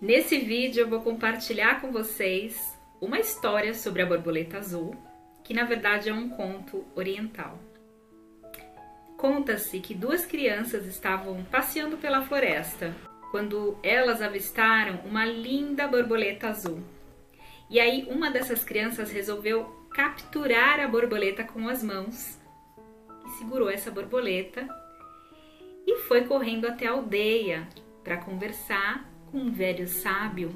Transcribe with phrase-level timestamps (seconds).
[0.00, 4.94] Nesse vídeo eu vou compartilhar com vocês uma história sobre a borboleta azul,
[5.42, 7.58] que na verdade é um conto oriental.
[9.16, 12.94] Conta-se que duas crianças estavam passeando pela floresta
[13.30, 16.82] quando elas avistaram uma linda borboleta azul.
[17.70, 19.64] E aí uma dessas crianças resolveu
[19.94, 22.38] capturar a borboleta com as mãos
[23.24, 24.68] e segurou essa borboleta
[25.86, 27.66] e foi correndo até a aldeia
[28.02, 30.54] para conversar um velho sábio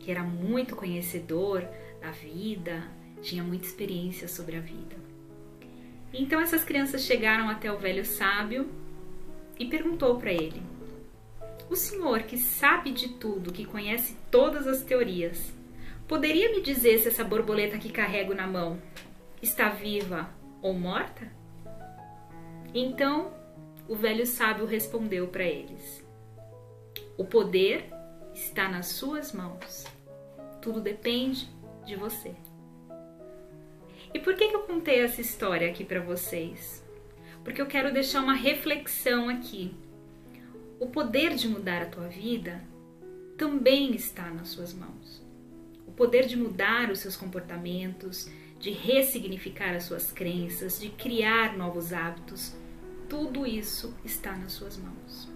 [0.00, 1.68] que era muito conhecedor
[2.00, 2.82] da vida,
[3.20, 4.96] tinha muita experiência sobre a vida.
[6.12, 8.70] Então essas crianças chegaram até o velho sábio
[9.58, 10.62] e perguntou para ele:
[11.68, 15.52] O senhor que sabe de tudo, que conhece todas as teorias,
[16.06, 18.80] poderia me dizer se essa borboleta que carrego na mão
[19.42, 20.30] está viva
[20.62, 21.30] ou morta?
[22.72, 23.30] Então
[23.86, 26.07] o velho sábio respondeu para eles:
[27.18, 27.90] o poder
[28.32, 29.84] está nas suas mãos.
[30.62, 31.48] Tudo depende
[31.84, 32.32] de você.
[34.14, 36.82] E por que, que eu contei essa história aqui para vocês?
[37.42, 39.74] Porque eu quero deixar uma reflexão aqui.
[40.78, 42.62] O poder de mudar a tua vida
[43.36, 45.20] também está nas suas mãos.
[45.86, 51.92] O poder de mudar os seus comportamentos, de ressignificar as suas crenças, de criar novos
[51.92, 52.54] hábitos,
[53.08, 55.28] tudo isso está nas suas mãos.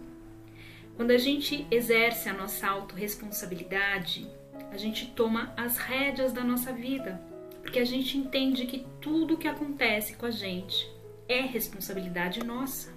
[0.97, 4.29] Quando a gente exerce a nossa autorresponsabilidade,
[4.71, 7.21] a gente toma as rédeas da nossa vida,
[7.63, 10.91] porque a gente entende que tudo que acontece com a gente
[11.29, 12.93] é responsabilidade nossa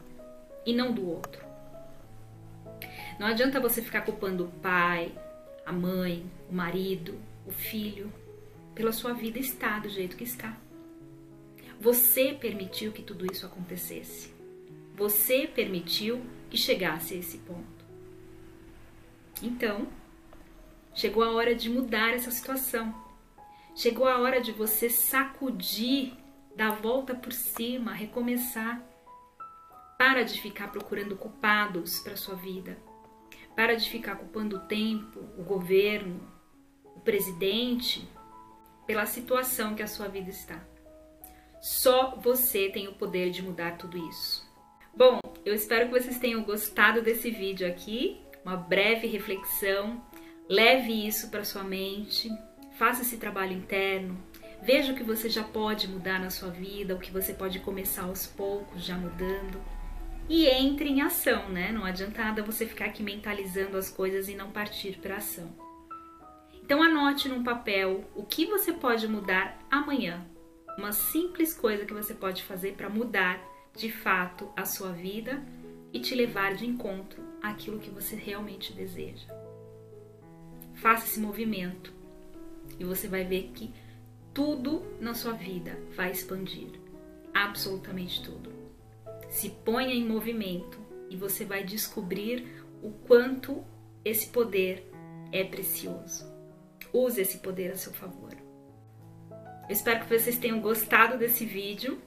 [0.65, 1.45] e não do outro.
[3.19, 5.11] Não adianta você ficar culpando o pai,
[5.65, 8.11] a mãe, o marido, o filho,
[8.73, 10.57] pela sua vida estar do jeito que está.
[11.79, 14.33] Você permitiu que tudo isso acontecesse.
[14.95, 17.74] Você permitiu que chegasse a esse ponto.
[19.41, 19.87] Então,
[20.93, 22.93] chegou a hora de mudar essa situação.
[23.75, 26.13] Chegou a hora de você sacudir,
[26.55, 28.81] dar a volta por cima, recomeçar.
[29.97, 32.77] Para de ficar procurando culpados para sua vida.
[33.55, 36.21] Para de ficar culpando o tempo, o governo,
[36.95, 38.07] o presidente
[38.85, 40.61] pela situação que a sua vida está.
[41.61, 44.45] Só você tem o poder de mudar tudo isso.
[44.95, 50.01] Bom, eu espero que vocês tenham gostado desse vídeo aqui uma breve reflexão,
[50.47, 52.29] leve isso para sua mente,
[52.77, 54.17] faça esse trabalho interno,
[54.61, 58.03] veja o que você já pode mudar na sua vida, o que você pode começar
[58.03, 59.59] aos poucos já mudando
[60.29, 61.71] e entre em ação, né?
[61.71, 65.51] Não adianta nada você ficar aqui mentalizando as coisas e não partir para ação.
[66.63, 70.25] Então anote num papel o que você pode mudar amanhã.
[70.77, 73.39] Uma simples coisa que você pode fazer para mudar
[73.75, 75.43] de fato a sua vida
[75.95, 79.33] e te levar de encontro àquilo que você realmente deseja.
[80.73, 81.93] Faça esse movimento
[82.77, 83.73] e você vai ver que
[84.33, 86.67] tudo na sua vida vai expandir.
[87.33, 88.51] Absolutamente tudo.
[89.29, 90.77] Se ponha em movimento
[91.09, 92.45] e você vai descobrir
[92.83, 93.63] o quanto
[94.03, 94.91] esse poder
[95.31, 96.29] é precioso.
[96.91, 98.33] Use esse poder a seu favor.
[99.31, 102.01] Eu espero que vocês tenham gostado desse vídeo.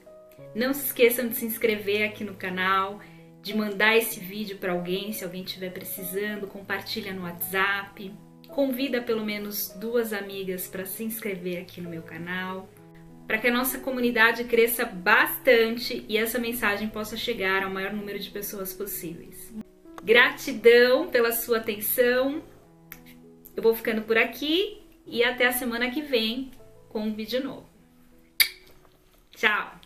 [0.53, 2.99] Não se esqueçam de se inscrever aqui no canal,
[3.41, 8.13] de mandar esse vídeo para alguém, se alguém estiver precisando, compartilha no WhatsApp,
[8.49, 12.69] convida pelo menos duas amigas para se inscrever aqui no meu canal,
[13.25, 18.19] para que a nossa comunidade cresça bastante e essa mensagem possa chegar ao maior número
[18.19, 19.53] de pessoas possíveis.
[20.03, 22.41] Gratidão pela sua atenção.
[23.55, 26.51] Eu vou ficando por aqui e até a semana que vem
[26.89, 27.69] com um vídeo novo.
[29.31, 29.77] Tchau!